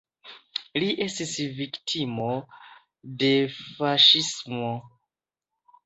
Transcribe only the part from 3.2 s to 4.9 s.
de faŝismo.